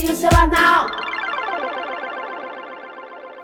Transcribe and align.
Confia 0.00 0.12
o 0.12 0.16
seu 0.16 0.30
anal. 0.30 0.86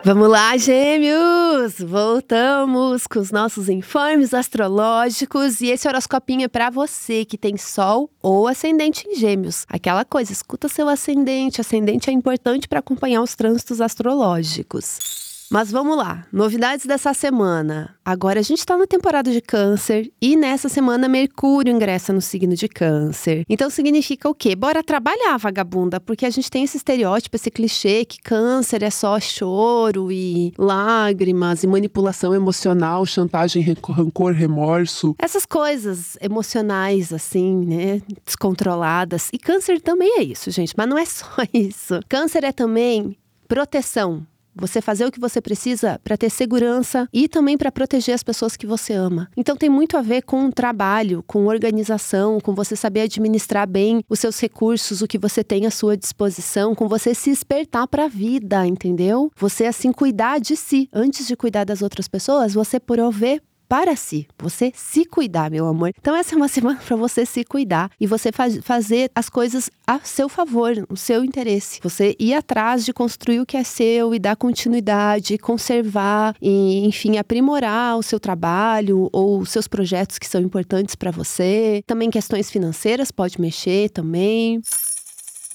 Vamos 0.03 0.27
lá, 0.27 0.57
gêmeos! 0.57 1.75
Voltamos 1.79 3.05
com 3.05 3.19
os 3.19 3.29
nossos 3.29 3.69
informes 3.69 4.33
astrológicos 4.33 5.61
e 5.61 5.67
esse 5.67 5.87
horoscopinho 5.87 6.45
é 6.45 6.47
para 6.47 6.71
você 6.71 7.25
que 7.25 7.37
tem 7.37 7.57
sol 7.57 8.09
ou 8.23 8.47
ascendente 8.47 9.07
em 9.07 9.15
gêmeos. 9.15 9.67
Aquela 9.69 10.03
coisa, 10.03 10.31
escuta 10.31 10.67
seu 10.67 10.89
ascendente. 10.89 11.61
Ascendente 11.61 12.09
é 12.09 12.13
importante 12.13 12.67
para 12.67 12.79
acompanhar 12.79 13.21
os 13.21 13.35
trânsitos 13.35 13.79
astrológicos. 13.79 15.26
Mas 15.49 15.71
vamos 15.71 15.95
lá, 15.95 16.25
novidades 16.31 16.85
dessa 16.85 17.13
semana. 17.13 17.95
Agora 18.03 18.41
a 18.41 18.43
gente 18.43 18.59
está 18.59 18.77
na 18.77 18.85
temporada 18.85 19.31
de 19.31 19.39
câncer 19.39 20.11
e 20.21 20.35
nessa 20.35 20.67
semana 20.67 21.07
Mercúrio 21.07 21.73
ingressa 21.73 22.11
no 22.11 22.21
signo 22.21 22.53
de 22.53 22.67
câncer. 22.67 23.45
Então 23.47 23.69
significa 23.69 24.27
o 24.27 24.35
quê? 24.35 24.57
Bora 24.57 24.83
trabalhar, 24.83 25.37
vagabunda, 25.37 26.01
porque 26.01 26.25
a 26.25 26.29
gente 26.29 26.51
tem 26.51 26.65
esse 26.65 26.75
estereótipo, 26.75 27.37
esse 27.37 27.49
clichê 27.49 28.03
que 28.03 28.21
câncer 28.21 28.83
é 28.83 28.89
só 28.89 29.17
choro 29.21 30.11
e 30.11 30.53
lágrimas 30.57 31.63
e 31.63 31.67
manipulação 31.67 32.35
emocional, 32.35 33.05
chantagem, 33.05 33.63
rancor, 33.63 34.33
remorso. 34.33 35.15
Essas 35.17 35.45
coisas 35.45 36.17
emocionais 36.21 37.13
assim, 37.13 37.65
né, 37.65 38.01
descontroladas. 38.25 39.29
E 39.31 39.39
câncer 39.39 39.79
também 39.79 40.19
é 40.19 40.23
isso, 40.23 40.51
gente, 40.51 40.73
mas 40.75 40.89
não 40.89 40.97
é 40.97 41.05
só 41.05 41.25
isso. 41.53 42.01
Câncer 42.09 42.43
é 42.43 42.51
também 42.51 43.15
proteção 43.47 44.25
você 44.59 44.81
fazer 44.81 45.05
o 45.05 45.11
que 45.11 45.19
você 45.19 45.41
precisa 45.41 45.99
para 46.03 46.17
ter 46.17 46.29
segurança 46.29 47.07
e 47.13 47.27
também 47.27 47.57
para 47.57 47.71
proteger 47.71 48.15
as 48.15 48.23
pessoas 48.23 48.55
que 48.55 48.67
você 48.67 48.93
ama. 48.93 49.29
Então 49.35 49.55
tem 49.55 49.69
muito 49.69 49.97
a 49.97 50.01
ver 50.01 50.23
com 50.23 50.49
trabalho, 50.51 51.23
com 51.25 51.45
organização, 51.45 52.39
com 52.39 52.53
você 52.53 52.75
saber 52.75 53.01
administrar 53.01 53.67
bem 53.67 54.03
os 54.09 54.19
seus 54.19 54.39
recursos, 54.39 55.01
o 55.01 55.07
que 55.07 55.17
você 55.17 55.43
tem 55.43 55.65
à 55.65 55.71
sua 55.71 55.95
disposição, 55.95 56.73
com 56.73 56.87
você 56.87 57.13
se 57.13 57.29
espertar 57.29 57.87
para 57.87 58.05
a 58.05 58.09
vida, 58.09 58.65
entendeu? 58.65 59.31
Você 59.35 59.65
assim 59.65 59.91
cuidar 59.91 60.39
de 60.39 60.55
si 60.55 60.89
antes 60.91 61.27
de 61.27 61.35
cuidar 61.35 61.63
das 61.63 61.81
outras 61.81 62.07
pessoas, 62.07 62.53
você 62.53 62.79
prover 62.79 63.41
para 63.67 63.95
si, 63.95 64.27
você 64.37 64.71
se 64.75 65.05
cuidar, 65.05 65.51
meu 65.51 65.67
amor. 65.67 65.91
Então 65.99 66.15
essa 66.15 66.35
é 66.35 66.37
uma 66.37 66.47
semana 66.49 66.79
para 66.85 66.95
você 66.95 67.25
se 67.25 67.43
cuidar 67.43 67.91
e 67.99 68.07
você 68.07 68.31
faz, 68.31 68.57
fazer 68.63 69.11
as 69.13 69.29
coisas 69.29 69.69
a 69.85 69.99
seu 69.99 70.29
favor, 70.29 70.75
no 70.89 70.97
seu 70.97 71.23
interesse. 71.23 71.79
Você 71.83 72.15
ir 72.19 72.33
atrás 72.33 72.85
de 72.85 72.93
construir 72.93 73.39
o 73.39 73.45
que 73.45 73.57
é 73.57 73.63
seu 73.63 74.13
e 74.13 74.19
dar 74.19 74.35
continuidade, 74.35 75.37
conservar 75.37 76.35
e, 76.41 76.85
enfim, 76.85 77.17
aprimorar 77.17 77.97
o 77.97 78.03
seu 78.03 78.19
trabalho 78.19 79.09
ou 79.11 79.39
os 79.39 79.49
seus 79.49 79.67
projetos 79.67 80.17
que 80.17 80.27
são 80.27 80.41
importantes 80.41 80.95
para 80.95 81.11
você. 81.11 81.81
Também 81.85 82.09
questões 82.09 82.49
financeiras 82.49 83.11
pode 83.11 83.39
mexer 83.39 83.89
também. 83.89 84.61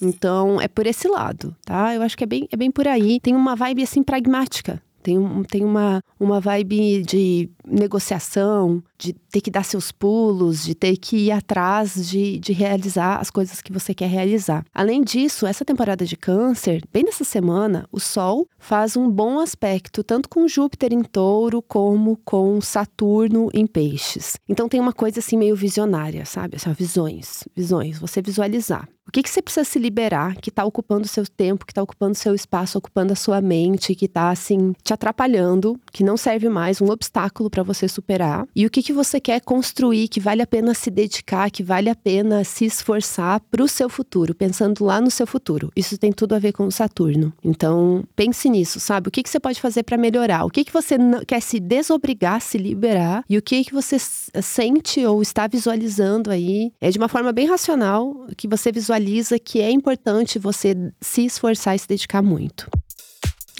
Então, 0.01 0.59
é 0.59 0.67
por 0.67 0.85
esse 0.85 1.07
lado, 1.07 1.55
tá? 1.63 1.93
Eu 1.95 2.01
acho 2.01 2.17
que 2.17 2.23
é 2.23 2.27
bem, 2.27 2.47
é 2.51 2.57
bem 2.57 2.71
por 2.71 2.87
aí. 2.87 3.19
Tem 3.19 3.35
uma 3.35 3.55
vibe 3.55 3.83
assim 3.83 4.03
pragmática 4.03 4.81
tem, 5.03 5.17
um, 5.19 5.43
tem 5.43 5.63
uma, 5.63 6.01
uma 6.19 6.39
vibe 6.39 7.03
de 7.03 7.49
negociação, 7.67 8.81
de 9.03 9.13
ter 9.13 9.41
que 9.41 9.51
dar 9.51 9.63
seus 9.63 9.91
pulos, 9.91 10.63
de 10.63 10.73
ter 10.73 10.95
que 10.95 11.17
ir 11.17 11.31
atrás 11.31 12.07
de, 12.07 12.39
de 12.39 12.53
realizar 12.53 13.17
as 13.17 13.29
coisas 13.29 13.61
que 13.61 13.73
você 13.73 13.93
quer 13.93 14.07
realizar. 14.07 14.65
Além 14.73 15.03
disso, 15.03 15.45
essa 15.45 15.65
temporada 15.65 16.05
de 16.05 16.15
Câncer, 16.15 16.81
bem 16.91 17.03
nessa 17.03 17.25
semana, 17.25 17.87
o 17.91 17.99
Sol 17.99 18.47
faz 18.57 18.95
um 18.95 19.09
bom 19.09 19.39
aspecto 19.39 20.03
tanto 20.03 20.29
com 20.29 20.47
Júpiter 20.47 20.93
em 20.93 21.03
Touro 21.03 21.61
como 21.61 22.17
com 22.23 22.61
Saturno 22.61 23.49
em 23.53 23.67
Peixes. 23.67 24.37
Então 24.47 24.69
tem 24.69 24.79
uma 24.79 24.93
coisa 24.93 25.19
assim 25.19 25.37
meio 25.37 25.55
visionária, 25.55 26.25
sabe? 26.25 26.55
Assim, 26.55 26.71
visões, 26.71 27.43
visões, 27.55 27.99
você 27.99 28.21
visualizar. 28.21 28.87
O 29.07 29.11
que, 29.11 29.21
que 29.21 29.29
você 29.29 29.41
precisa 29.41 29.65
se 29.65 29.77
liberar 29.77 30.35
que 30.37 30.49
está 30.49 30.63
ocupando 30.63 31.05
o 31.05 31.09
seu 31.09 31.25
tempo, 31.27 31.65
que 31.65 31.71
está 31.71 31.83
ocupando 31.83 32.13
o 32.13 32.17
seu 32.17 32.33
espaço, 32.33 32.77
ocupando 32.77 33.11
a 33.11 33.17
sua 33.17 33.41
mente, 33.41 33.95
que 33.95 34.05
está 34.05 34.29
assim 34.29 34.73
te 34.81 34.93
atrapalhando, 34.93 35.77
que 35.91 36.03
não 36.03 36.15
serve 36.15 36.47
mais, 36.47 36.81
um 36.81 36.89
obstáculo 36.89 37.49
para 37.49 37.63
você 37.63 37.87
superar? 37.87 38.47
E 38.55 38.65
o 38.65 38.69
que, 38.69 38.81
que 38.81 38.92
você 38.93 39.19
quer 39.19 39.41
construir, 39.41 40.07
que 40.07 40.19
vale 40.19 40.41
a 40.41 40.47
pena 40.47 40.73
se 40.73 40.89
dedicar, 40.89 41.49
que 41.49 41.63
vale 41.63 41.89
a 41.89 41.95
pena 41.95 42.43
se 42.43 42.65
esforçar 42.65 43.39
para 43.51 43.63
o 43.63 43.67
seu 43.67 43.89
futuro, 43.89 44.33
pensando 44.33 44.83
lá 44.83 45.01
no 45.01 45.11
seu 45.11 45.27
futuro? 45.27 45.71
Isso 45.75 45.97
tem 45.97 46.11
tudo 46.11 46.35
a 46.35 46.39
ver 46.39 46.53
com 46.53 46.65
o 46.65 46.71
Saturno. 46.71 47.33
Então, 47.43 48.03
pense 48.15 48.49
nisso, 48.49 48.79
sabe? 48.79 49.07
O 49.07 49.11
que, 49.11 49.23
que 49.23 49.29
você 49.29 49.39
pode 49.39 49.59
fazer 49.59 49.83
para 49.83 49.97
melhorar? 49.97 50.45
O 50.45 50.49
que, 50.49 50.63
que 50.63 50.73
você 50.73 50.97
quer 51.27 51.41
se 51.41 51.59
desobrigar, 51.59 52.41
se 52.41 52.57
liberar? 52.57 53.23
E 53.29 53.37
o 53.37 53.41
que, 53.41 53.63
que 53.63 53.73
você 53.73 53.97
sente 53.99 55.05
ou 55.05 55.21
está 55.21 55.47
visualizando 55.47 56.31
aí? 56.31 56.71
É 56.79 56.89
de 56.89 56.97
uma 56.97 57.09
forma 57.09 57.31
bem 57.31 57.47
racional 57.47 58.27
que 58.37 58.47
você 58.47 58.71
visualiza 58.71 59.39
que 59.39 59.61
é 59.61 59.71
importante 59.71 60.39
você 60.39 60.75
se 61.01 61.25
esforçar 61.25 61.75
e 61.75 61.79
se 61.79 61.87
dedicar 61.87 62.21
muito. 62.21 62.69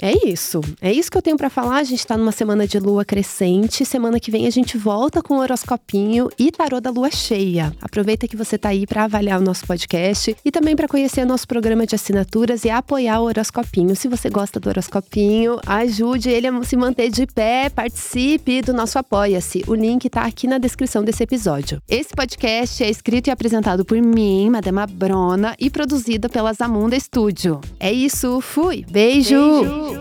É 0.04 0.28
isso. 0.28 0.60
É 0.82 0.92
isso 0.92 1.10
que 1.10 1.18
eu 1.18 1.22
tenho 1.22 1.38
para 1.38 1.50
falar. 1.50 1.78
A 1.78 1.84
gente 1.86 2.06
tá 2.06 2.18
numa 2.18 2.34
semana 2.34 2.68
de 2.68 2.78
lua 2.78 3.06
crescente. 3.06 3.86
Semana 3.86 4.20
que 4.20 4.30
vem 4.30 4.46
a 4.46 4.50
gente 4.50 4.78
volta 4.78 5.22
com 5.22 5.36
o 5.36 5.40
horoscopinho 5.40 6.28
e 6.38 6.52
tarô 6.52 6.82
da 6.82 6.90
lua 6.90 7.10
cheia. 7.10 7.74
Aproveita 7.82 8.28
que 8.28 8.36
você 8.36 8.58
tá 8.58 8.68
aí 8.68 8.86
para 8.86 9.06
avaliar 9.06 9.40
o 9.40 9.42
nosso 9.42 9.66
podcast 9.66 10.36
e 10.44 10.52
também 10.52 10.76
para 10.76 10.90
conhecer 10.90 11.24
nosso 11.24 11.48
programa 11.48 11.88
de 11.88 11.96
assinaturas 11.96 12.66
e 12.66 12.70
apoiar 12.70 13.22
o 13.22 13.28
horoscopinho. 13.28 13.96
Se 13.96 14.10
você 14.10 14.30
gosta 14.30 14.60
do 14.60 14.68
horoscopinho, 14.68 15.58
ajude 15.66 16.30
ele 16.30 16.48
a 16.48 16.64
se 16.64 16.76
manter 16.76 17.10
de 17.10 17.26
pé, 17.26 17.70
participe 17.70 18.62
do 18.62 18.74
nosso 18.74 19.00
Apoia-se. 19.00 19.64
O 19.70 19.74
link 19.74 20.10
tá 20.10 20.24
aqui 20.24 20.48
na 20.48 20.58
descrição 20.58 21.02
desse 21.02 21.24
episódio. 21.24 21.82
Esse 21.88 22.14
podcast 22.14 22.84
é 22.84 22.90
escrito 22.90 23.28
e 23.28 23.32
apresentado 23.32 23.86
por 23.86 24.02
mim, 24.02 24.50
Madama 24.50 24.86
Brona, 24.86 25.56
e 25.58 25.70
produzido 25.70 26.30
pela 26.30 26.52
Zamunda 26.52 27.00
Studio. 27.00 27.62
É 27.80 27.90
isso, 27.90 28.42
fui. 28.42 28.86
Beijo. 28.92 29.62
Beijo. 29.62 29.93